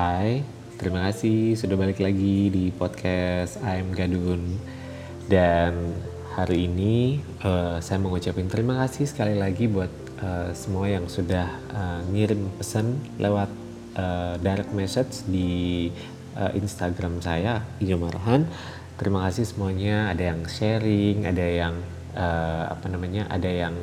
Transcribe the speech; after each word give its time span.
Hai, 0.00 0.40
terima 0.80 1.12
kasih 1.12 1.60
sudah 1.60 1.76
balik 1.76 2.00
lagi 2.00 2.48
di 2.48 2.72
podcast 2.72 3.60
I'm 3.60 3.92
Gadun 3.92 4.56
Dan 5.28 5.92
hari 6.32 6.64
ini 6.64 7.20
uh, 7.44 7.76
saya 7.84 8.00
mau 8.00 8.08
ngucapin 8.08 8.48
terima 8.48 8.80
kasih 8.80 9.04
sekali 9.04 9.36
lagi 9.36 9.68
buat 9.68 9.92
uh, 10.24 10.56
semua 10.56 10.88
yang 10.88 11.04
sudah 11.04 11.52
uh, 11.76 12.00
ngirim 12.16 12.48
pesan 12.56 12.96
lewat 13.20 13.52
uh, 14.00 14.40
direct 14.40 14.72
message 14.72 15.20
di 15.28 15.92
uh, 16.32 16.48
Instagram 16.56 17.20
saya, 17.20 17.60
Ijo 17.76 18.00
Marhan 18.00 18.48
Terima 18.96 19.28
kasih 19.28 19.52
semuanya, 19.52 20.16
ada 20.16 20.32
yang 20.32 20.48
sharing, 20.48 21.28
ada 21.28 21.44
yang 21.44 21.76
uh, 22.16 22.72
apa 22.72 22.88
namanya, 22.88 23.28
ada 23.28 23.52
yang 23.52 23.76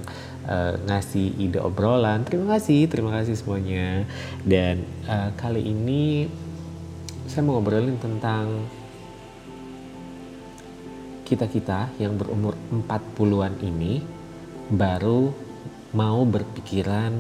ngasih 0.88 1.36
ide 1.38 1.60
obrolan. 1.60 2.24
Terima 2.24 2.56
kasih, 2.56 2.88
terima 2.88 3.12
kasih 3.20 3.36
semuanya. 3.36 4.08
Dan 4.48 4.88
uh, 5.08 5.36
kali 5.36 5.60
ini 5.60 6.32
saya 7.28 7.44
mau 7.44 7.60
ngobrolin 7.60 8.00
tentang 8.00 8.64
kita-kita 11.28 11.92
yang 12.00 12.16
berumur 12.16 12.56
40-an 12.72 13.60
ini 13.60 14.00
baru 14.72 15.36
mau 15.92 16.24
berpikiran 16.24 17.12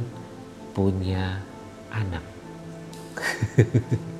punya 0.72 1.44
anak. 1.92 2.24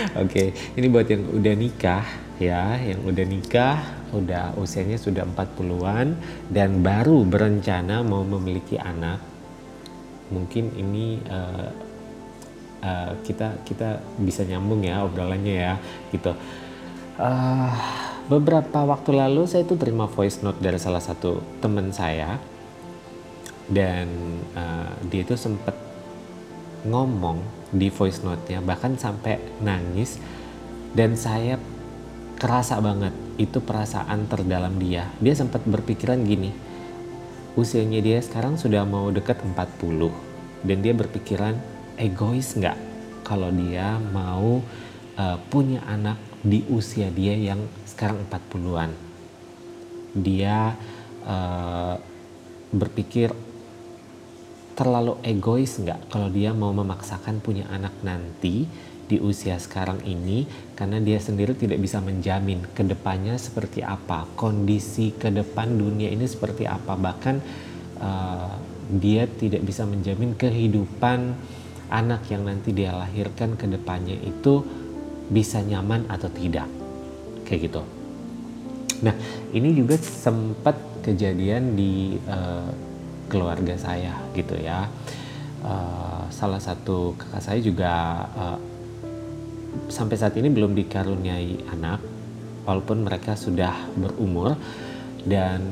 Oke, 0.00 0.16
okay, 0.24 0.48
ini 0.80 0.88
buat 0.88 1.04
yang 1.12 1.28
udah 1.28 1.54
nikah 1.60 2.04
ya, 2.40 2.80
yang 2.80 3.04
udah 3.04 3.24
nikah, 3.28 3.78
udah 4.16 4.56
usianya 4.56 4.96
sudah 4.96 5.28
40-an 5.28 6.16
dan 6.48 6.80
baru 6.80 7.28
berencana 7.28 8.00
mau 8.00 8.24
memiliki 8.24 8.80
anak. 8.80 9.20
Mungkin 10.32 10.72
ini 10.72 11.20
uh, 11.28 11.68
uh, 12.80 13.12
kita 13.28 13.60
kita 13.68 14.00
bisa 14.24 14.40
nyambung 14.48 14.88
ya 14.88 15.04
obrolannya 15.04 15.54
ya, 15.68 15.74
gitu. 16.16 16.32
Uh, 17.20 17.76
beberapa 18.32 18.88
waktu 18.88 19.12
lalu 19.12 19.44
saya 19.44 19.68
itu 19.68 19.76
terima 19.76 20.08
voice 20.08 20.40
note 20.40 20.64
dari 20.64 20.80
salah 20.80 21.04
satu 21.04 21.60
teman 21.60 21.92
saya 21.92 22.40
dan 23.68 24.08
uh, 24.56 24.96
dia 25.12 25.28
itu 25.28 25.36
sempat 25.36 25.89
ngomong 26.86 27.42
di 27.70 27.88
voice 27.92 28.22
note-nya 28.24 28.64
bahkan 28.64 28.96
sampai 28.98 29.38
nangis 29.62 30.18
dan 30.96 31.14
saya 31.14 31.60
kerasa 32.40 32.80
banget 32.80 33.12
itu 33.36 33.60
perasaan 33.60 34.26
terdalam 34.26 34.80
dia. 34.80 35.12
Dia 35.20 35.36
sempat 35.36 35.62
berpikiran 35.68 36.24
gini 36.24 36.70
usianya 37.58 37.98
dia 37.98 38.18
sekarang 38.22 38.54
sudah 38.54 38.86
mau 38.86 39.10
deket 39.10 39.42
40 39.42 40.62
dan 40.62 40.78
dia 40.78 40.94
berpikiran 40.94 41.54
egois 41.98 42.54
nggak 42.54 42.78
kalau 43.26 43.50
dia 43.50 43.98
mau 44.14 44.62
uh, 45.18 45.38
punya 45.50 45.82
anak 45.90 46.18
di 46.40 46.62
usia 46.70 47.10
dia 47.10 47.34
yang 47.34 47.60
sekarang 47.84 48.22
40-an 48.30 48.90
dia 50.14 50.78
uh, 51.26 51.94
berpikir 52.70 53.34
terlalu 54.80 55.20
egois 55.20 55.76
nggak 55.76 56.08
kalau 56.08 56.32
dia 56.32 56.56
mau 56.56 56.72
memaksakan 56.72 57.44
punya 57.44 57.68
anak 57.68 57.92
nanti 58.00 58.64
di 59.04 59.20
usia 59.20 59.60
sekarang 59.60 60.00
ini? 60.08 60.48
Karena 60.72 60.96
dia 61.04 61.20
sendiri 61.20 61.52
tidak 61.52 61.84
bisa 61.84 62.00
menjamin 62.00 62.64
ke 62.72 62.80
depannya 62.80 63.36
seperti 63.36 63.84
apa 63.84 64.24
kondisi 64.40 65.12
ke 65.12 65.28
depan 65.28 65.76
dunia 65.76 66.08
ini 66.08 66.24
seperti 66.24 66.64
apa. 66.64 66.96
Bahkan 66.96 67.36
uh, 68.00 68.56
dia 68.96 69.28
tidak 69.28 69.68
bisa 69.68 69.84
menjamin 69.84 70.32
kehidupan 70.32 71.36
anak 71.92 72.24
yang 72.32 72.48
nanti 72.48 72.72
dia 72.72 72.96
lahirkan 72.96 73.60
ke 73.60 73.68
depannya 73.68 74.16
itu 74.16 74.64
bisa 75.28 75.60
nyaman 75.60 76.08
atau 76.08 76.32
tidak. 76.32 76.70
Kayak 77.44 77.68
gitu. 77.68 77.82
Nah 79.04 79.12
ini 79.52 79.76
juga 79.76 80.00
sempat 80.00 81.04
kejadian 81.04 81.76
di 81.76 82.16
uh, 82.24 82.89
keluarga 83.30 83.78
saya 83.78 84.18
gitu 84.34 84.58
ya. 84.58 84.90
Uh, 85.62 86.26
salah 86.34 86.58
satu 86.58 87.14
kakak 87.14 87.42
saya 87.44 87.60
juga 87.62 87.92
uh, 88.34 88.58
sampai 89.86 90.16
saat 90.18 90.34
ini 90.34 90.50
belum 90.50 90.74
dikaruniai 90.74 91.70
anak 91.70 92.02
walaupun 92.66 93.06
mereka 93.06 93.38
sudah 93.38 93.72
berumur. 93.94 94.58
Dan 95.20 95.62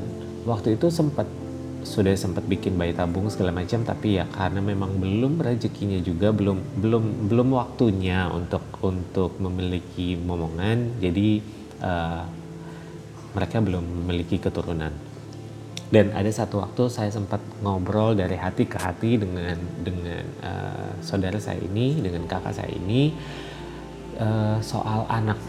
waktu 0.47 0.77
itu 0.77 0.93
sempat 0.93 1.25
sudah 1.83 2.11
sempat 2.13 2.43
bikin 2.43 2.75
bayi 2.75 2.91
tabung 2.91 3.31
segala 3.31 3.55
macam 3.55 3.87
tapi 3.87 4.19
ya 4.19 4.27
karena 4.27 4.59
memang 4.59 4.99
belum 4.99 5.39
rezekinya 5.39 5.95
juga 6.03 6.35
belum 6.35 6.83
belum 6.83 7.31
belum 7.31 7.47
waktunya 7.55 8.27
untuk 8.35 8.61
untuk 8.83 9.39
memiliki 9.39 10.19
momongan 10.19 10.99
jadi 10.99 11.39
uh, 11.79 12.23
mereka 13.31 13.63
belum 13.63 14.03
memiliki 14.03 14.43
keturunan 14.43 14.91
dan 15.89 16.13
ada 16.13 16.29
satu 16.29 16.61
waktu 16.61 16.85
saya 16.85 17.09
sempat 17.09 17.41
ngobrol 17.65 18.13
dari 18.13 18.37
hati 18.37 18.69
ke 18.69 18.77
hati 18.77 19.17
dengan 19.17 19.57
dengan 19.81 20.21
uh, 20.45 20.93
saudara 21.01 21.41
saya 21.41 21.57
ini 21.65 21.97
dengan 21.97 22.29
kakak 22.29 22.53
saya 22.53 22.69
ini 22.69 23.09
uh, 24.21 24.61
soal 24.61 25.09
anak. 25.09 25.41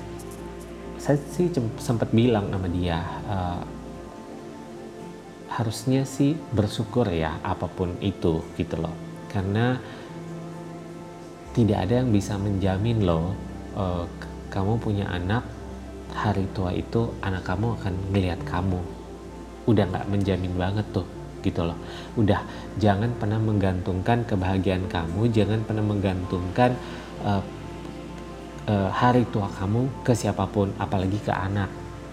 Saya 0.97 1.21
sih 1.33 1.53
sempat 1.77 2.09
bilang 2.17 2.49
sama 2.49 2.69
dia 2.73 3.05
uh, 3.28 3.61
harusnya 5.53 6.09
sih 6.09 6.33
bersyukur 6.57 7.05
ya 7.12 7.37
apa 7.45 7.69
pun 7.69 8.01
itu 8.01 8.41
gitu 8.57 8.81
loh. 8.81 8.97
Karena 9.28 9.77
tidak 11.53 11.84
ada 11.84 12.01
yang 12.01 12.09
bisa 12.17 12.41
menjamin 12.41 13.05
loh 13.05 13.37
uh, 13.77 14.09
kamu 14.49 14.81
punya 14.81 15.05
anak 15.12 15.45
hari 16.17 16.49
tua 16.57 16.72
itu 16.72 17.12
anak 17.21 17.45
kamu 17.45 17.77
akan 17.77 17.95
melihat 18.09 18.41
kamu 18.49 19.00
udah 19.69 19.84
nggak 19.88 20.06
menjamin 20.09 20.54
banget 20.56 20.87
tuh 20.93 21.06
gitu 21.41 21.65
loh. 21.65 21.76
Udah 22.16 22.44
jangan 22.76 23.12
pernah 23.16 23.41
menggantungkan 23.41 24.28
kebahagiaan 24.28 24.87
kamu 24.88 25.32
jangan 25.32 25.60
pernah 25.65 25.84
menggantungkan 25.84 26.76
uh, 27.25 27.43
uh, 28.69 28.91
hari 28.93 29.25
tua 29.28 29.48
kamu 29.48 30.04
ke 30.04 30.12
siapa 30.12 30.44
pun 30.48 30.72
apalagi 30.76 31.16
ke 31.21 31.32
anak 31.32 31.69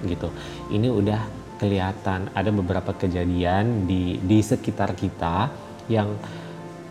gitu. 0.07 0.31
Ini 0.71 0.87
udah 0.87 1.21
kelihatan 1.57 2.31
ada 2.31 2.49
beberapa 2.53 2.93
kejadian 2.93 3.89
di 3.89 4.21
di 4.21 4.39
sekitar 4.39 4.93
kita 4.93 5.49
yang 5.91 6.15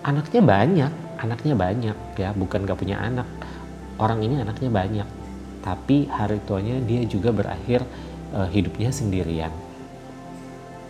anaknya 0.02 0.42
banyak 0.42 0.92
anaknya 1.16 1.54
banyak 1.56 1.96
ya 2.20 2.30
bukan 2.36 2.68
gak 2.68 2.78
punya 2.78 3.00
anak. 3.00 3.26
Orang 3.96 4.20
ini 4.20 4.44
anaknya 4.44 4.68
banyak 4.68 5.08
tapi 5.64 6.06
hari 6.06 6.38
tuanya 6.46 6.78
dia 6.84 7.02
juga 7.08 7.32
berakhir 7.32 7.82
uh, 8.36 8.46
hidupnya 8.46 8.92
sendirian 8.92 9.50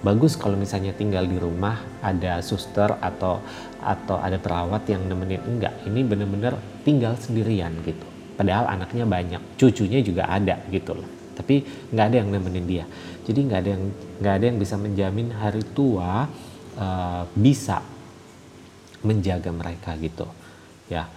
bagus 0.04 0.36
kalau 0.36 0.56
misalnya 0.58 0.92
tinggal 0.92 1.24
di 1.24 1.36
rumah 1.40 1.80
ada 2.04 2.40
suster 2.44 2.96
atau 3.00 3.40
atau 3.80 4.16
ada 4.18 4.36
perawat 4.36 4.84
yang 4.90 5.06
nemenin. 5.06 5.40
Enggak 5.46 5.74
ini 5.86 6.00
bener-bener 6.02 6.58
tinggal 6.82 7.14
sendirian 7.16 7.72
gitu. 7.86 8.04
Padahal 8.36 8.68
anaknya 8.68 9.08
banyak 9.08 9.42
cucunya 9.56 10.04
juga 10.04 10.28
ada 10.28 10.60
gitu 10.68 10.92
loh. 10.96 11.08
Tapi 11.36 11.64
nggak 11.92 12.06
ada 12.12 12.16
yang 12.20 12.28
nemenin 12.32 12.66
dia. 12.66 12.84
Jadi 13.24 13.40
nggak 13.46 13.60
ada 13.60 13.70
yang 13.72 13.84
nggak 14.20 14.34
ada 14.36 14.44
yang 14.44 14.58
bisa 14.60 14.74
menjamin 14.76 15.28
hari 15.32 15.62
tua 15.72 16.28
uh, 16.76 17.22
bisa 17.32 17.80
menjaga 19.04 19.50
mereka 19.52 19.94
gitu 19.96 20.26
ya. 20.92 21.08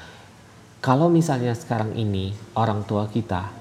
Kalau 0.79 1.11
misalnya 1.11 1.51
sekarang 1.51 1.91
ini 1.99 2.31
orang 2.55 2.87
tua 2.87 3.11
kita 3.11 3.58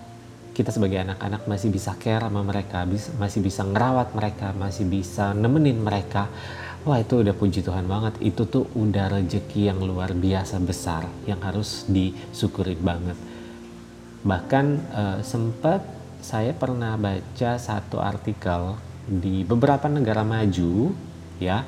kita 0.59 0.75
sebagai 0.75 0.99
anak-anak 0.99 1.47
masih 1.47 1.71
bisa 1.71 1.95
care 2.03 2.27
sama 2.27 2.43
mereka, 2.43 2.83
masih 3.15 3.39
bisa 3.39 3.63
ngerawat 3.63 4.11
mereka, 4.11 4.51
masih 4.59 4.91
bisa 4.91 5.31
nemenin 5.31 5.79
mereka. 5.79 6.27
Wah 6.83 6.99
itu 6.99 7.23
udah 7.23 7.31
puji 7.31 7.63
Tuhan 7.63 7.87
banget. 7.87 8.19
Itu 8.19 8.51
tuh 8.51 8.67
udah 8.75 9.07
rezeki 9.07 9.71
yang 9.71 9.79
luar 9.79 10.19
biasa 10.19 10.59
besar 10.59 11.07
yang 11.31 11.39
harus 11.47 11.87
disyukuri 11.87 12.75
banget. 12.75 13.15
Bahkan 14.27 14.67
uh, 14.91 15.19
sempat 15.23 15.87
saya 16.19 16.51
pernah 16.51 16.99
baca 16.99 17.55
satu 17.55 18.03
artikel 18.03 18.75
di 19.07 19.47
beberapa 19.47 19.87
negara 19.87 20.27
maju 20.27 20.91
ya 21.39 21.63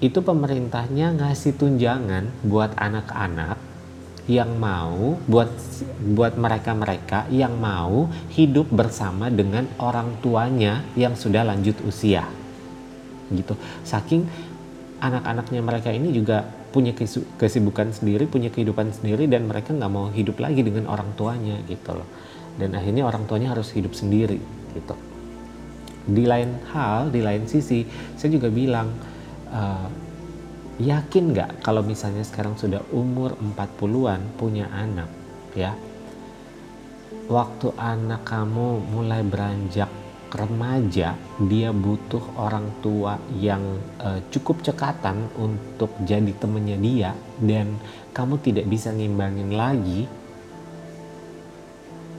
itu 0.00 0.18
pemerintahnya 0.24 1.20
ngasih 1.20 1.54
tunjangan 1.60 2.32
buat 2.48 2.72
anak-anak 2.80 3.71
yang 4.30 4.54
mau 4.54 5.18
buat 5.26 5.50
buat 6.14 6.38
mereka-mereka 6.38 7.26
yang 7.34 7.58
mau 7.58 8.06
hidup 8.30 8.70
bersama 8.70 9.26
dengan 9.26 9.66
orang 9.82 10.22
tuanya 10.22 10.86
yang 10.94 11.18
sudah 11.18 11.42
lanjut 11.42 11.74
usia. 11.82 12.22
Gitu. 13.32 13.54
Saking 13.82 14.22
anak-anaknya 15.02 15.60
mereka 15.64 15.90
ini 15.90 16.14
juga 16.14 16.46
punya 16.70 16.94
kesibukan 17.36 17.90
sendiri, 17.90 18.30
punya 18.30 18.48
kehidupan 18.48 18.94
sendiri 18.94 19.26
dan 19.26 19.50
mereka 19.50 19.74
nggak 19.74 19.92
mau 19.92 20.06
hidup 20.14 20.38
lagi 20.38 20.62
dengan 20.62 20.86
orang 20.86 21.10
tuanya 21.18 21.58
gitu 21.66 21.98
loh. 21.98 22.06
Dan 22.54 22.78
akhirnya 22.78 23.02
orang 23.02 23.26
tuanya 23.26 23.50
harus 23.50 23.74
hidup 23.74 23.92
sendiri 23.92 24.38
gitu. 24.72 24.94
Di 26.06 26.24
lain 26.26 26.62
hal, 26.70 27.10
di 27.10 27.20
lain 27.22 27.50
sisi, 27.50 27.82
saya 28.14 28.30
juga 28.30 28.50
bilang 28.50 28.90
uh, 29.50 30.11
yakin 30.80 31.36
nggak 31.36 31.50
kalau 31.60 31.84
misalnya 31.84 32.24
sekarang 32.24 32.56
sudah 32.56 32.80
umur 32.94 33.36
40-an 33.36 34.20
punya 34.40 34.70
anak 34.72 35.10
ya? 35.52 35.76
Waktu 37.28 37.76
anak 37.76 38.24
kamu 38.24 38.80
mulai 38.92 39.20
beranjak 39.24 39.88
remaja 40.32 41.12
dia 41.44 41.70
butuh 41.76 42.24
orang 42.40 42.80
tua 42.80 43.20
yang 43.36 43.60
uh, 44.00 44.16
cukup 44.32 44.64
cekatan 44.64 45.28
untuk 45.36 45.92
jadi 46.08 46.32
temennya 46.40 46.80
dia 46.80 47.10
dan 47.36 47.76
kamu 48.16 48.40
tidak 48.40 48.64
bisa 48.68 48.88
ngimbangin 48.96 49.52
lagi. 49.52 50.08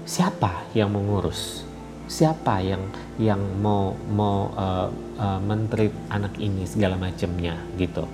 Siapa 0.05 0.69
yang 0.77 0.93
mengurus? 0.93 1.65
Siapa 2.05 2.61
yang 2.61 2.85
yang 3.17 3.41
mau 3.63 3.97
mau 4.13 4.51
uh, 4.53 4.89
uh, 5.17 5.39
menteri 5.41 5.89
anak 6.13 6.37
ini 6.37 6.69
segala 6.69 6.99
macamnya 6.99 7.57
gitu 7.81 8.05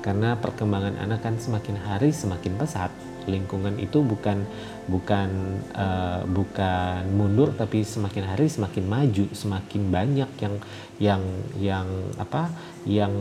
karena 0.00 0.38
perkembangan 0.38 0.98
anak 0.98 1.20
kan 1.26 1.34
semakin 1.36 1.76
hari 1.78 2.14
semakin 2.14 2.54
pesat. 2.56 2.90
Lingkungan 3.28 3.76
itu 3.76 4.00
bukan 4.00 4.48
bukan 4.88 5.28
uh, 5.76 6.24
bukan 6.24 7.04
mundur 7.12 7.52
tapi 7.52 7.84
semakin 7.84 8.24
hari 8.24 8.48
semakin 8.48 8.84
maju. 8.88 9.24
Semakin 9.36 9.82
banyak 9.92 10.30
yang 10.40 10.54
yang 10.96 11.22
yang 11.60 11.88
apa 12.16 12.48
yang 12.88 13.12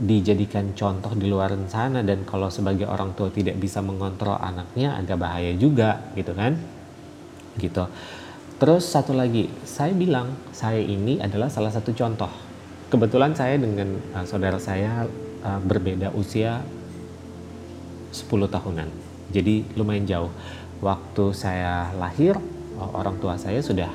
dijadikan 0.00 0.72
contoh 0.72 1.12
di 1.12 1.28
luar 1.28 1.52
sana. 1.68 2.00
Dan 2.00 2.24
kalau 2.24 2.48
sebagai 2.48 2.88
orang 2.88 3.12
tua 3.12 3.28
tidak 3.28 3.60
bisa 3.60 3.84
mengontrol 3.84 4.40
anaknya 4.40 4.96
agak 4.96 5.20
bahaya 5.20 5.52
juga 5.52 6.08
gitu 6.16 6.32
kan? 6.32 6.56
Gitu. 7.60 7.84
Terus 8.60 8.84
satu 8.84 9.16
lagi 9.16 9.48
saya 9.64 9.92
bilang 9.96 10.36
saya 10.52 10.80
ini 10.80 11.20
adalah 11.20 11.52
salah 11.52 11.72
satu 11.72 11.92
contoh. 11.92 12.28
Kebetulan 12.90 13.32
saya 13.36 13.60
dengan 13.60 14.00
uh, 14.16 14.24
saudara 14.24 14.56
saya 14.56 15.04
uh, 15.44 15.60
berbeda 15.62 16.12
usia 16.16 16.64
10 18.10 18.26
tahunan. 18.50 18.88
Jadi 19.30 19.62
lumayan 19.78 20.06
jauh. 20.06 20.32
Waktu 20.80 21.24
saya 21.36 21.92
lahir, 21.94 22.40
orang 22.80 23.20
tua 23.20 23.36
saya 23.36 23.60
sudah 23.60 23.92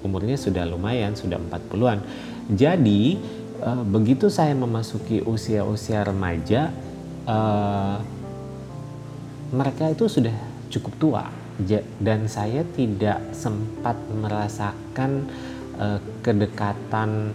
umurnya 0.00 0.40
sudah 0.40 0.64
lumayan, 0.64 1.12
sudah 1.12 1.36
40-an. 1.38 2.00
Jadi 2.50 3.20
uh, 3.62 3.84
begitu 3.84 4.30
saya 4.32 4.54
memasuki 4.56 5.22
usia-usia 5.22 6.06
remaja, 6.06 6.70
uh, 7.26 7.98
mereka 9.54 9.90
itu 9.90 10.10
sudah 10.10 10.34
cukup 10.70 10.94
tua 10.98 11.24
dan 12.02 12.28
saya 12.28 12.60
tidak 12.76 13.32
sempat 13.32 13.96
merasakan 14.12 15.24
uh, 15.80 15.98
kedekatan 16.20 17.32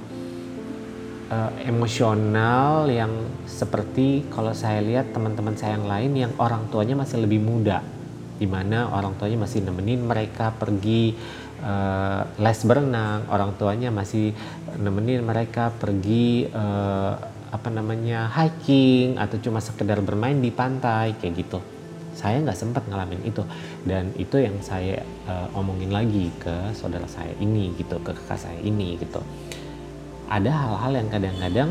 uh, 1.32 1.52
emosional 1.64 2.92
yang 2.92 3.12
seperti 3.48 4.28
kalau 4.28 4.52
saya 4.52 4.84
lihat 4.84 5.16
teman-teman 5.16 5.56
saya 5.56 5.80
yang 5.80 5.88
lain 5.88 6.12
yang 6.28 6.34
orang 6.38 6.68
tuanya 6.68 7.00
masih 7.00 7.24
lebih 7.24 7.40
muda 7.40 7.80
di 8.38 8.50
mana 8.50 8.92
orang 8.92 9.16
tuanya 9.16 9.46
masih 9.46 9.64
nemenin 9.64 10.02
mereka 10.02 10.52
pergi 10.52 11.16
uh, 11.64 12.26
les 12.42 12.60
berenang 12.68 13.30
orang 13.32 13.56
tuanya 13.56 13.94
masih 13.94 14.36
nemenin 14.76 15.22
mereka 15.24 15.72
pergi 15.72 16.50
uh, 16.52 17.14
apa 17.52 17.70
namanya 17.70 18.32
hiking 18.32 19.20
atau 19.20 19.38
cuma 19.44 19.60
sekedar 19.60 20.00
bermain 20.00 20.40
di 20.40 20.50
pantai 20.56 21.20
kayak 21.20 21.36
gitu. 21.36 21.60
Saya 22.16 22.40
nggak 22.40 22.56
sempat 22.56 22.88
ngalamin 22.88 23.28
itu. 23.28 23.44
Dan 23.84 24.16
itu 24.16 24.40
yang 24.40 24.56
saya 24.64 25.04
uh, 25.28 25.52
omongin 25.60 25.92
lagi 25.92 26.32
ke 26.40 26.72
saudara 26.72 27.06
saya 27.12 27.36
ini 27.44 27.76
gitu 27.76 28.00
ke 28.00 28.16
kakak 28.16 28.40
saya 28.40 28.60
ini 28.64 28.96
gitu 28.96 29.20
ada 30.32 30.48
hal-hal 30.48 30.92
yang 30.96 31.10
kadang-kadang 31.12 31.70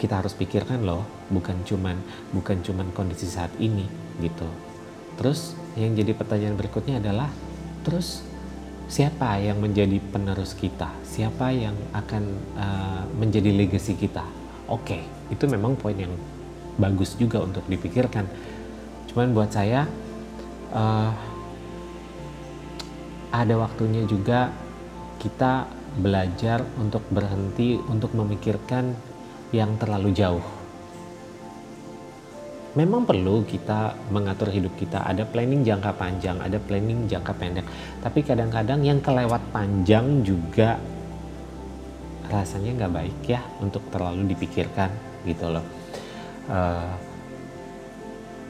kita 0.00 0.24
harus 0.24 0.32
pikirkan 0.32 0.80
loh 0.80 1.04
bukan 1.28 1.60
cuman 1.68 2.00
bukan 2.32 2.64
cuman 2.64 2.88
kondisi 2.96 3.28
saat 3.28 3.52
ini 3.60 3.84
gitu. 4.24 4.48
Terus 5.20 5.52
yang 5.76 5.92
jadi 5.92 6.16
pertanyaan 6.16 6.56
berikutnya 6.56 7.04
adalah 7.04 7.28
terus 7.84 8.24
siapa 8.88 9.36
yang 9.44 9.60
menjadi 9.60 10.00
penerus 10.00 10.56
kita? 10.56 10.88
Siapa 11.04 11.52
yang 11.52 11.76
akan 11.92 12.22
uh, 12.56 13.02
menjadi 13.20 13.52
legacy 13.52 13.92
kita? 14.00 14.24
Oke 14.64 14.96
okay, 14.96 15.02
itu 15.28 15.44
memang 15.44 15.76
poin 15.76 15.94
yang 15.94 16.16
bagus 16.80 17.12
juga 17.20 17.44
untuk 17.44 17.62
dipikirkan. 17.68 18.24
Cuman 19.12 19.36
buat 19.36 19.52
saya 19.52 19.84
uh, 20.72 21.12
ada 23.30 23.54
waktunya 23.60 24.08
juga 24.08 24.48
kita 25.20 25.83
belajar 25.94 26.62
untuk 26.78 27.06
berhenti 27.10 27.78
untuk 27.86 28.14
memikirkan 28.18 28.94
yang 29.54 29.78
terlalu 29.78 30.10
jauh. 30.10 30.42
Memang 32.74 33.06
perlu 33.06 33.46
kita 33.46 33.94
mengatur 34.10 34.50
hidup 34.50 34.74
kita, 34.74 35.06
ada 35.06 35.22
planning 35.22 35.62
jangka 35.62 35.94
panjang, 35.94 36.42
ada 36.42 36.58
planning 36.58 37.06
jangka 37.06 37.32
pendek. 37.38 37.66
Tapi 38.02 38.26
kadang-kadang 38.26 38.82
yang 38.82 38.98
kelewat 38.98 39.54
panjang 39.54 40.26
juga 40.26 40.74
rasanya 42.26 42.82
nggak 42.82 42.94
baik 42.98 43.18
ya 43.30 43.46
untuk 43.62 43.86
terlalu 43.94 44.26
dipikirkan 44.34 44.90
gitu 45.22 45.54
loh. 45.54 45.62
Uh, 46.50 46.90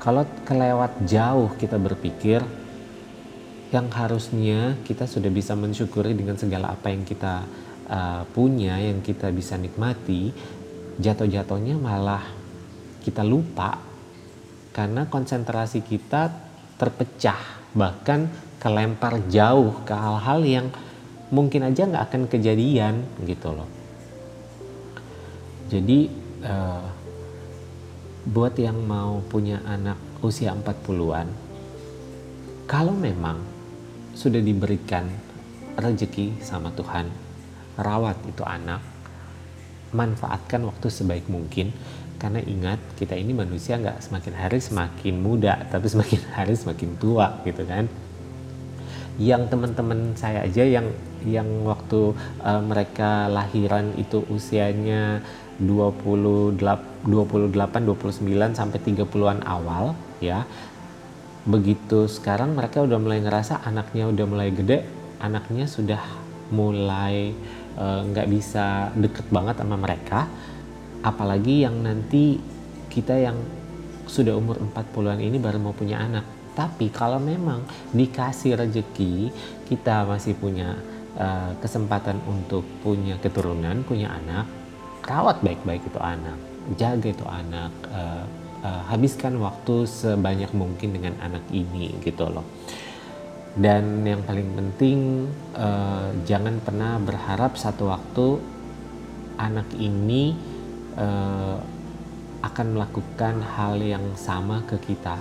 kalau 0.01 0.25
kelewat 0.49 1.05
jauh 1.05 1.53
kita 1.61 1.77
berpikir, 1.77 2.41
yang 3.75 3.91
harusnya 3.91 4.79
kita 4.87 5.11
sudah 5.11 5.35
bisa 5.35 5.59
mensyukuri 5.59 6.15
dengan 6.15 6.39
segala 6.39 6.71
apa 6.79 6.95
yang 6.95 7.03
kita 7.03 7.43
uh, 7.91 8.23
punya, 8.31 8.79
yang 8.79 9.03
kita 9.03 9.35
bisa 9.35 9.59
nikmati, 9.59 10.31
jatuh-jatuhnya 11.03 11.75
malah 11.75 12.23
kita 13.03 13.27
lupa 13.27 13.83
karena 14.71 15.11
konsentrasi 15.11 15.83
kita 15.83 16.31
terpecah, 16.79 17.75
bahkan 17.75 18.31
kelempar 18.63 19.27
jauh 19.27 19.83
ke 19.83 19.91
hal-hal 19.91 20.41
yang 20.47 20.67
mungkin 21.35 21.67
aja 21.67 21.91
nggak 21.91 22.05
akan 22.15 22.23
kejadian 22.31 23.03
gitu 23.27 23.59
loh. 23.59 23.67
Jadi 25.67 26.07
uh, 26.47 26.87
buat 28.31 28.55
yang 28.55 28.79
mau 28.87 29.19
punya 29.27 29.59
anak 29.67 29.99
usia 30.23 30.55
40-an, 30.55 31.27
kalau 32.71 32.95
memang 32.95 33.54
sudah 34.15 34.39
diberikan 34.39 35.11
rezeki 35.75 36.39
sama 36.39 36.71
Tuhan, 36.73 37.11
rawat 37.79 38.19
itu 38.31 38.47
anak, 38.47 38.81
manfaatkan 39.91 40.63
waktu 40.67 40.87
sebaik 40.91 41.27
mungkin. 41.27 41.75
Karena 42.15 42.41
ingat 42.41 42.79
kita 42.97 43.19
ini 43.19 43.35
manusia 43.35 43.77
nggak 43.77 44.01
semakin 44.01 44.35
hari 44.39 44.57
semakin 44.63 45.15
muda 45.19 45.67
tapi 45.69 45.91
semakin 45.91 46.21
hari 46.39 46.55
semakin 46.55 46.95
tua 46.97 47.43
gitu 47.43 47.67
kan? 47.67 47.91
Yang 49.19 49.51
teman-teman 49.51 50.15
saya 50.19 50.47
aja 50.47 50.63
yang 50.63 50.89
yang 51.27 51.47
waktu 51.67 52.15
uh, 52.43 52.63
mereka 52.63 53.29
lahiran 53.29 53.95
itu 53.99 54.23
usianya 54.31 55.23
28 55.59 56.59
28 56.59 57.07
29 57.07 58.59
sampai 58.59 58.79
30-an 58.83 59.39
awal 59.47 59.95
ya 60.19 60.43
begitu. 61.45 62.09
Sekarang 62.09 62.57
mereka 62.57 62.81
udah 62.85 62.99
mulai 63.01 63.21
ngerasa 63.21 63.65
anaknya 63.65 64.09
udah 64.09 64.27
mulai 64.27 64.49
gede 64.53 64.85
anaknya 65.21 65.65
sudah 65.65 66.03
mulai 66.53 67.33
eh, 67.81 68.01
nggak 68.13 68.27
uh, 68.29 68.31
bisa 68.31 68.93
deket 68.93 69.27
banget 69.33 69.61
sama 69.61 69.77
mereka. 69.81 70.29
Apalagi 71.05 71.65
yang 71.65 71.81
nanti 71.85 72.41
kita 72.89 73.17
yang 73.17 73.37
sudah 74.05 74.37
umur 74.37 74.61
40-an 74.61 75.21
ini 75.21 75.41
baru 75.41 75.61
mau 75.61 75.77
punya 75.77 76.01
anak. 76.01 76.25
Tapi 76.55 76.93
kalau 76.95 77.19
memang 77.19 77.67
dikasih 77.91 78.55
rezeki 78.55 79.33
kita 79.67 80.07
masih 80.07 80.39
punya 80.39 80.79
uh, 81.19 81.51
kesempatan 81.59 82.19
untuk 82.27 82.63
punya 82.83 83.19
keturunan 83.19 83.83
punya 83.83 84.15
anak 84.15 84.47
rawat 85.05 85.43
baik-baik 85.43 85.83
itu 85.85 86.01
anak 86.01 86.39
jaga 86.81 87.09
itu 87.11 87.27
anak 87.27 87.73
uh, 87.93 88.25
uh, 88.65 88.83
habiskan 88.89 89.37
waktu 89.39 89.85
sebanyak 89.85 90.51
mungkin 90.57 90.97
dengan 90.97 91.15
anak 91.21 91.45
ini 91.53 91.93
gitu 92.01 92.27
loh. 92.27 92.49
Dan 93.55 94.03
yang 94.03 94.27
paling 94.27 94.51
penting 94.59 95.31
uh, 95.55 96.11
jangan 96.27 96.59
pernah 96.59 96.99
berharap 96.99 97.55
satu 97.55 97.87
waktu 97.87 98.43
anak 99.39 99.71
ini 99.79 100.35
uh, 100.99 101.63
akan 102.43 102.67
melakukan 102.75 103.41
hal 103.55 103.79
yang 103.79 104.03
sama 104.19 104.67
ke 104.67 104.75
kita. 104.83 105.17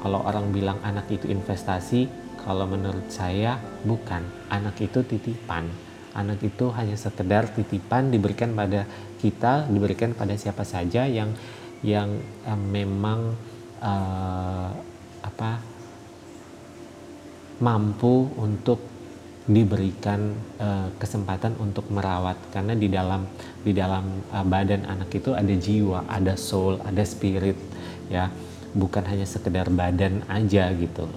Kalau 0.00 0.24
orang 0.24 0.50
bilang 0.50 0.80
anak 0.82 1.12
itu 1.12 1.28
investasi 1.28 2.08
kalau 2.40 2.64
menurut 2.66 3.06
saya 3.12 3.60
bukan. 3.84 4.24
Anak 4.48 4.80
itu 4.80 5.04
titipan. 5.04 5.68
Anak 6.16 6.42
itu 6.42 6.72
hanya 6.74 6.96
sekedar 6.98 7.52
titipan 7.54 8.10
diberikan 8.10 8.50
pada 8.56 8.88
kita 9.20 9.68
diberikan 9.68 10.16
pada 10.16 10.32
siapa 10.34 10.64
saja 10.64 11.04
yang 11.04 11.36
yang 11.84 12.08
uh, 12.48 12.56
memang 12.56 13.36
uh, 13.84 14.70
apa 15.20 15.60
mampu 17.60 18.32
untuk 18.40 18.80
diberikan 19.44 20.32
uh, 20.56 20.88
kesempatan 20.96 21.56
untuk 21.60 21.88
merawat. 21.92 22.36
Karena 22.52 22.72
di 22.72 22.88
dalam 22.88 23.28
di 23.60 23.76
dalam 23.76 24.24
uh, 24.32 24.44
badan 24.44 24.88
anak 24.88 25.12
itu 25.12 25.36
ada 25.36 25.52
jiwa, 25.52 26.08
ada 26.08 26.34
soul, 26.40 26.80
ada 26.80 27.04
spirit 27.04 27.56
ya. 28.08 28.32
bukan 28.70 29.02
hanya 29.02 29.26
sekedar 29.26 29.66
badan 29.66 30.22
aja 30.30 30.70
gitu 30.78 31.10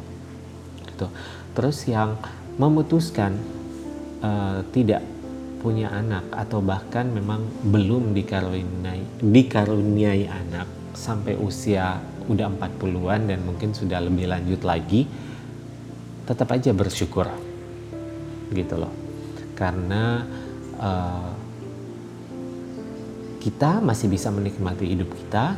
gitu. 0.93 1.07
Terus 1.53 1.77
yang 1.89 2.17
memutuskan 2.57 3.37
uh, 4.21 4.65
tidak 4.73 5.01
punya 5.63 5.87
anak 5.95 6.27
atau 6.35 6.59
bahkan 6.59 7.07
memang 7.07 7.47
belum 7.71 8.11
dikaruniai 8.11 9.23
dikaruniai 9.23 10.27
anak 10.27 10.67
sampai 10.91 11.39
usia 11.39 12.03
udah 12.27 12.51
40-an 12.51 13.31
dan 13.31 13.39
mungkin 13.47 13.71
sudah 13.71 14.03
lebih 14.03 14.27
lanjut 14.27 14.61
lagi 14.67 15.07
tetap 16.27 16.51
aja 16.51 16.75
bersyukur 16.75 17.27
gitu 18.51 18.75
loh. 18.75 18.91
Karena 19.55 20.23
uh, 20.79 21.31
kita 23.39 23.79
masih 23.83 24.07
bisa 24.07 24.31
menikmati 24.31 24.87
hidup 24.87 25.11
kita 25.11 25.55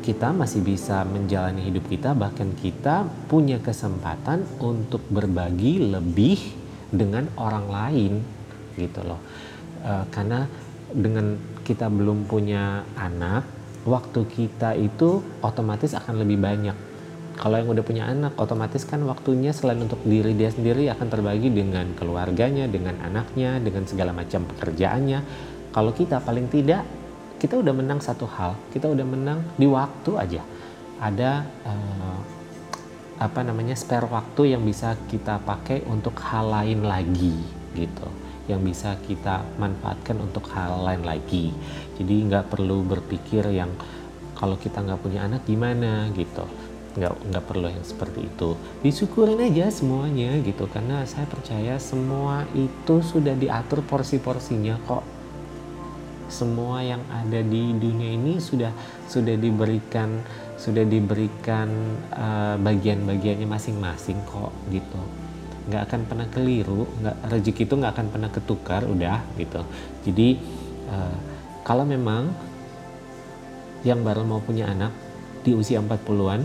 kita 0.00 0.32
masih 0.32 0.64
bisa 0.64 1.04
menjalani 1.04 1.68
hidup 1.68 1.84
kita 1.84 2.16
bahkan 2.16 2.56
kita 2.56 3.04
punya 3.28 3.60
kesempatan 3.60 4.48
untuk 4.56 5.04
berbagi 5.12 5.92
lebih 5.92 6.40
dengan 6.88 7.28
orang 7.36 7.66
lain 7.68 8.12
gitu 8.76 9.00
loh. 9.02 9.20
E, 9.80 9.92
karena 10.10 10.46
dengan 10.90 11.38
kita 11.62 11.86
belum 11.86 12.26
punya 12.26 12.82
anak 12.98 13.46
waktu 13.86 14.26
kita 14.26 14.76
itu 14.76 15.22
otomatis 15.40 15.94
akan 15.96 16.20
lebih 16.20 16.38
banyak. 16.42 16.76
Kalau 17.40 17.56
yang 17.56 17.72
udah 17.72 17.84
punya 17.86 18.04
anak 18.04 18.36
otomatis 18.36 18.84
kan 18.84 19.00
waktunya 19.08 19.54
selain 19.56 19.80
untuk 19.80 20.02
diri 20.04 20.36
dia 20.36 20.52
sendiri 20.52 20.92
akan 20.92 21.08
terbagi 21.08 21.48
dengan 21.48 21.88
keluarganya 21.96 22.68
dengan 22.68 23.00
anaknya 23.00 23.56
dengan 23.62 23.88
segala 23.88 24.12
macam 24.12 24.44
pekerjaannya. 24.44 25.20
Kalau 25.72 25.94
kita 25.96 26.20
paling 26.20 26.52
tidak 26.52 26.84
kita 27.40 27.56
udah 27.56 27.72
menang 27.72 28.04
satu 28.04 28.28
hal 28.28 28.52
kita 28.68 28.92
udah 28.92 29.06
menang 29.08 29.40
di 29.56 29.64
waktu 29.64 30.10
aja. 30.20 30.42
Ada 31.00 31.48
uh, 31.64 32.18
apa 33.20 33.40
namanya 33.44 33.76
spare 33.76 34.08
waktu 34.08 34.56
yang 34.56 34.64
bisa 34.64 34.96
kita 35.08 35.40
pakai 35.44 35.84
untuk 35.88 36.16
hal 36.20 36.48
lain 36.48 36.84
lagi 36.88 37.36
gitu 37.76 38.08
yang 38.50 38.62
bisa 38.66 38.98
kita 39.06 39.46
manfaatkan 39.56 40.18
untuk 40.18 40.50
hal 40.50 40.82
lain 40.82 41.06
lagi. 41.06 41.54
Jadi 41.96 42.14
nggak 42.26 42.50
perlu 42.50 42.82
berpikir 42.82 43.46
yang 43.54 43.70
kalau 44.34 44.58
kita 44.58 44.82
nggak 44.82 45.00
punya 45.00 45.30
anak 45.30 45.46
gimana 45.46 46.10
gitu. 46.18 46.42
Nggak 46.98 47.12
nggak 47.30 47.44
perlu 47.46 47.66
yang 47.70 47.86
seperti 47.86 48.26
itu. 48.26 48.58
Disyukurin 48.82 49.38
aja 49.38 49.70
semuanya 49.70 50.34
gitu 50.42 50.66
karena 50.66 51.06
saya 51.06 51.30
percaya 51.30 51.78
semua 51.78 52.44
itu 52.58 52.98
sudah 53.00 53.38
diatur 53.38 53.86
porsi-porsinya 53.86 54.74
kok. 54.90 55.06
Semua 56.30 56.82
yang 56.82 57.02
ada 57.10 57.42
di 57.42 57.74
dunia 57.74 58.14
ini 58.14 58.38
sudah 58.38 58.70
sudah 59.06 59.34
diberikan 59.34 60.22
sudah 60.60 60.84
diberikan 60.84 61.72
uh, 62.12 62.54
bagian-bagiannya 62.60 63.48
masing-masing 63.48 64.20
kok 64.28 64.52
gitu 64.68 65.19
nggak 65.68 65.82
akan 65.90 66.00
pernah 66.08 66.26
keliru 66.32 66.88
nggak 67.04 67.16
rezeki 67.28 67.62
itu 67.68 67.74
nggak 67.76 67.92
akan 67.92 68.06
pernah 68.08 68.30
ketukar 68.32 68.82
udah 68.88 69.20
gitu. 69.36 69.62
Jadi 70.08 70.28
uh, 70.88 71.16
kalau 71.66 71.84
memang 71.84 72.32
yang 73.84 74.00
baru 74.04 74.24
mau 74.24 74.40
punya 74.40 74.68
anak 74.68 74.92
di 75.40 75.56
usia 75.56 75.80
40-an 75.80 76.44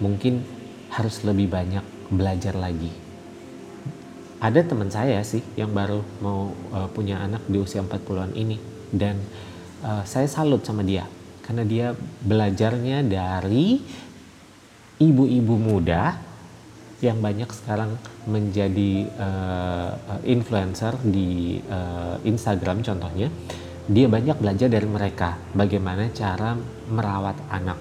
mungkin 0.00 0.42
harus 0.90 1.22
lebih 1.22 1.50
banyak 1.50 1.82
belajar 2.10 2.54
lagi. 2.56 2.90
Ada 4.40 4.64
teman 4.64 4.88
saya 4.88 5.20
sih 5.20 5.44
yang 5.54 5.70
baru 5.76 6.00
mau 6.24 6.56
uh, 6.72 6.88
punya 6.88 7.20
anak 7.20 7.44
di 7.44 7.60
usia 7.60 7.84
40-an 7.84 8.32
ini 8.32 8.56
dan 8.90 9.20
uh, 9.84 10.02
saya 10.08 10.26
salut 10.26 10.64
sama 10.64 10.80
dia 10.80 11.04
karena 11.44 11.62
dia 11.66 11.86
belajarnya 12.24 13.04
dari 13.04 13.82
ibu-ibu 15.00 15.56
muda 15.56 16.20
yang 17.00 17.24
banyak 17.24 17.48
sekarang 17.48 17.96
menjadi 18.28 19.08
uh, 19.16 20.20
influencer 20.28 21.00
di 21.00 21.56
uh, 21.64 22.20
Instagram 22.28 22.84
contohnya 22.84 23.32
dia 23.88 24.06
banyak 24.06 24.36
belajar 24.36 24.68
dari 24.68 24.84
mereka 24.84 25.40
bagaimana 25.56 26.12
cara 26.12 26.52
merawat 26.92 27.40
anak 27.48 27.80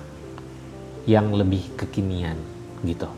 yang 1.04 1.36
lebih 1.36 1.76
kekinian 1.76 2.40
gitu. 2.88 3.12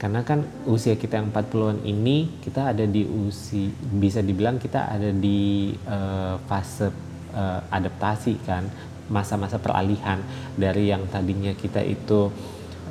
Karena 0.00 0.24
kan 0.24 0.46
usia 0.64 0.96
kita 0.96 1.20
yang 1.20 1.28
40-an 1.34 1.84
ini 1.84 2.40
kita 2.40 2.72
ada 2.72 2.86
di 2.88 3.04
usia 3.04 3.68
bisa 3.76 4.24
dibilang 4.24 4.56
kita 4.56 4.88
ada 4.88 5.12
di 5.12 5.74
uh, 5.84 6.40
fase 6.48 6.88
uh, 7.36 7.60
adaptasi 7.68 8.40
kan 8.48 8.64
masa-masa 9.12 9.60
peralihan 9.60 10.22
dari 10.54 10.88
yang 10.88 11.04
tadinya 11.10 11.52
kita 11.52 11.82
itu 11.82 12.30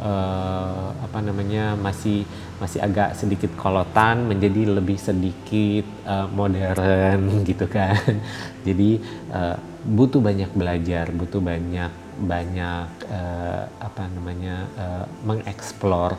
uh, 0.02 0.94
apa 0.98 1.20
namanya 1.22 1.74
masih 1.78 2.26
masih 2.58 2.82
agak 2.82 3.14
sedikit 3.14 3.54
kolotan 3.58 4.26
menjadi 4.26 4.70
lebih 4.70 4.98
sedikit 4.98 5.86
uh, 6.06 6.30
modern 6.30 7.22
gitu 7.50 7.66
kan. 7.70 8.22
Jadi 8.68 9.02
uh, 9.34 9.58
butuh 9.88 10.20
banyak 10.20 10.52
belajar 10.54 11.10
butuh 11.14 11.40
banyak 11.40 11.92
banyak 12.18 12.90
uh, 13.14 13.64
apa 13.78 14.04
namanya 14.10 14.66
uh, 14.78 15.06
mengeksplor 15.26 16.18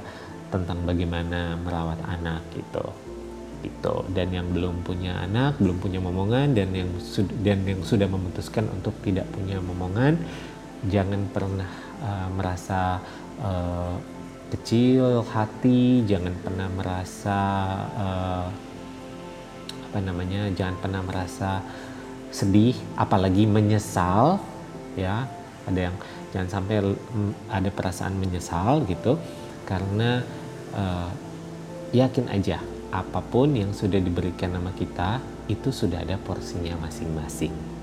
tentang 0.49 0.87
bagaimana 0.87 1.59
merawat 1.59 1.99
anak 2.07 2.43
gitu. 2.55 2.87
Gitu. 3.59 3.95
Dan 4.15 4.31
yang 4.31 4.47
belum 4.55 4.87
punya 4.87 5.27
anak 5.27 5.59
belum 5.59 5.83
punya 5.83 5.99
momongan 5.99 6.55
dan 6.55 6.71
yang 6.71 6.91
dan 7.43 7.67
yang 7.67 7.83
sudah 7.83 8.07
memutuskan 8.07 8.71
untuk 8.71 8.95
tidak 9.03 9.27
punya 9.35 9.59
momongan 9.59 10.15
jangan 10.87 11.27
pernah 11.35 11.88
uh, 12.03 12.29
merasa 12.33 13.03
uh, 13.43 13.95
kecil 14.49 15.23
hati 15.29 16.03
jangan 16.09 16.33
pernah 16.41 16.69
merasa 16.73 17.41
uh, 17.97 18.47
apa 19.89 19.99
namanya 20.05 20.53
jangan 20.53 20.77
pernah 20.81 21.03
merasa 21.05 21.65
sedih 22.29 22.77
apalagi 22.97 23.49
menyesal 23.49 24.41
ya. 24.97 25.29
Ada 25.69 25.93
yang 25.93 25.97
jangan 26.33 26.49
sampai 26.49 26.81
ada 27.53 27.69
perasaan 27.69 28.17
menyesal 28.17 28.89
gitu 28.89 29.21
karena 29.69 30.25
uh, 30.73 31.13
yakin 31.93 32.29
aja 32.33 32.61
apa 32.89 33.21
pun 33.21 33.53
yang 33.53 33.77
sudah 33.77 34.01
diberikan 34.01 34.57
nama 34.57 34.73
kita 34.73 35.21
itu 35.49 35.69
sudah 35.69 36.01
ada 36.05 36.17
porsinya 36.17 36.77
masing-masing 36.81 37.78